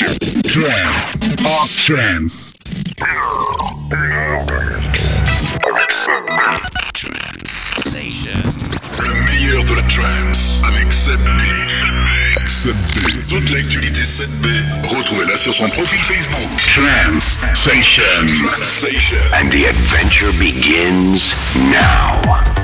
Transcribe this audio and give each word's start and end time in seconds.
Trans. 0.00 1.20
Up 1.44 1.68
Trans. 1.76 2.54
Le 8.98 9.12
meilleur 9.26 9.62
de 9.64 9.74
la 9.74 9.82
trance 9.82 10.62
avec 10.66 10.88
7B. 10.88 11.42
7B. 12.46 13.28
Toute 13.28 13.50
l'actualité 13.50 14.00
7B, 14.00 14.96
retrouvez-la 14.96 15.36
sur 15.36 15.52
son 15.52 15.68
profil 15.68 16.00
Facebook. 16.00 16.48
Trans 16.74 17.38
Station. 17.54 18.02
And 19.34 19.50
the 19.50 19.66
adventure 19.66 20.32
begins 20.38 21.34
now. 21.70 22.59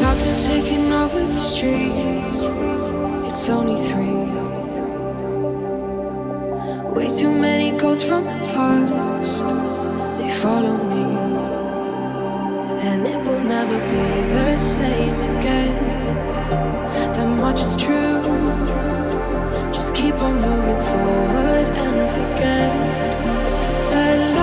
Darkness 0.00 0.46
taking 0.46 0.92
over 0.92 1.20
the 1.20 1.38
streets. 1.38 2.50
It's 3.28 3.48
only 3.48 3.76
three. 3.80 4.16
Way 6.94 7.08
too 7.08 7.32
many 7.32 7.76
ghosts 7.78 8.04
from 8.06 8.24
the 8.24 8.38
past. 8.52 9.40
They 10.18 10.30
follow 10.30 10.76
me. 10.92 11.04
And 12.88 13.06
it 13.06 13.18
will 13.26 13.44
never 13.44 13.78
be 13.92 14.06
the 14.34 14.56
same 14.58 15.38
again. 15.38 15.74
That 17.14 17.28
much 17.40 17.60
is 17.60 17.76
true. 17.76 18.22
Just 19.72 19.94
keep 19.94 20.14
on 20.16 20.34
moving 20.40 20.80
forward 20.90 21.68
and 21.84 22.10
forget 22.10 22.72
the 23.90 24.35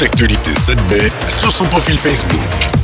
l'actualité 0.00 0.50
7B 0.50 1.10
sur 1.26 1.52
son 1.52 1.64
profil 1.64 1.98
Facebook. 1.98 2.81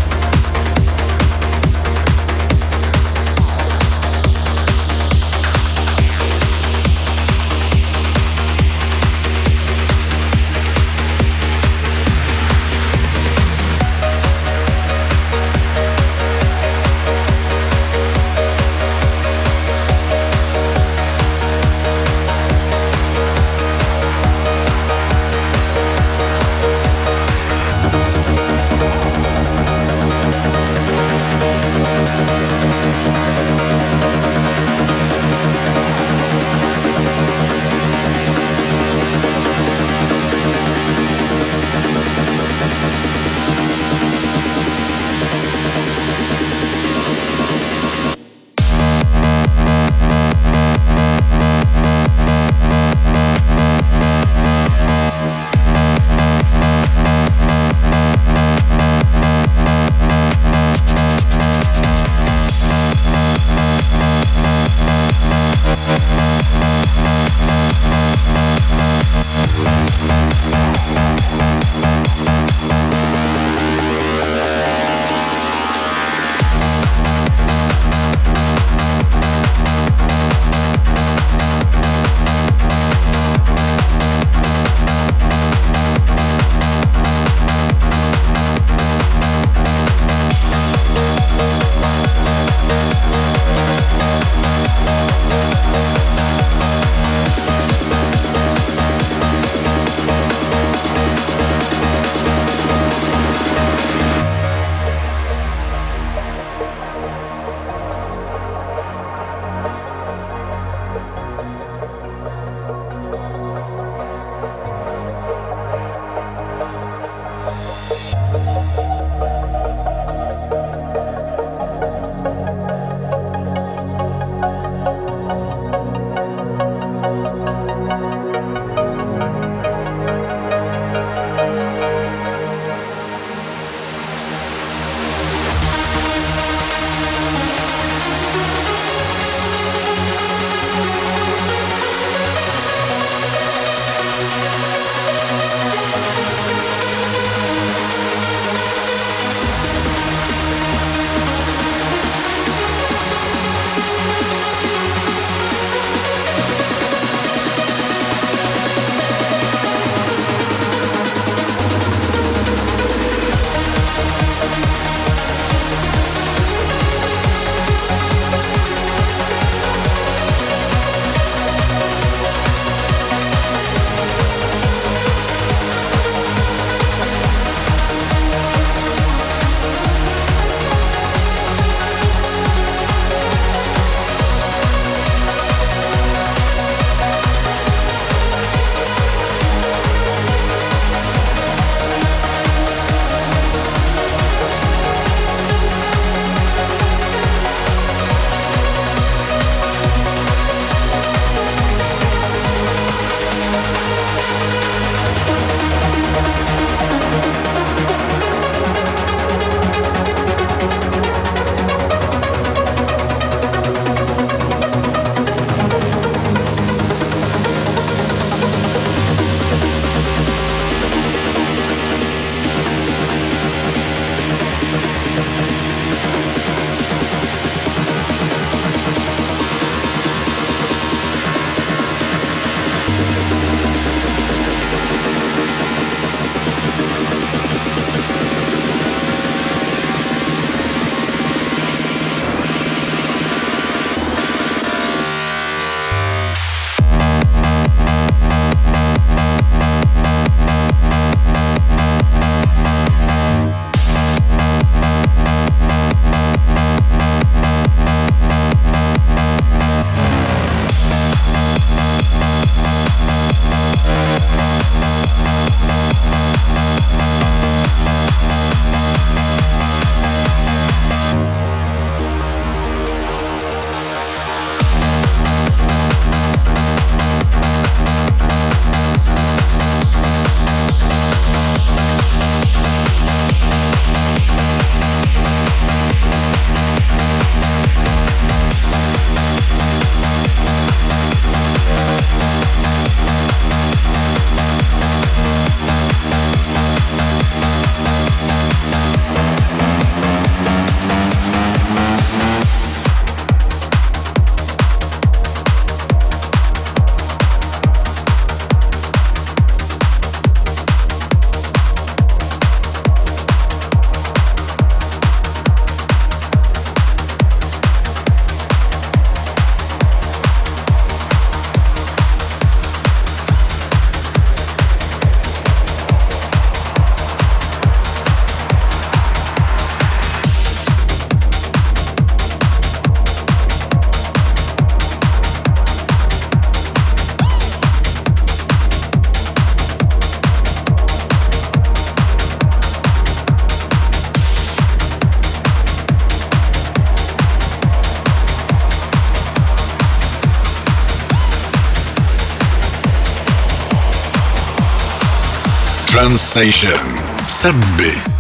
Transession. 355.99 356.79
Seb 357.27 358.18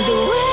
The 0.00 0.14
waves 0.14 0.49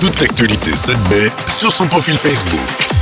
toute 0.00 0.20
l'actualité 0.20 0.70
7B 0.70 1.30
sur 1.46 1.72
son 1.72 1.86
profil 1.86 2.16
Facebook. 2.16 2.97